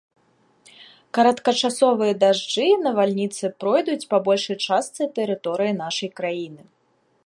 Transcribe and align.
Кароткачасовыя 1.17 2.13
дажджы 2.25 2.65
і 2.73 2.79
навальніцы 2.87 3.53
пройдуць 3.65 4.01
па 4.15 4.23
большай 4.31 4.55
частцы 4.71 5.01
тэрыторыі 5.19 5.79
нашай 5.85 6.09
краіны. 6.21 6.61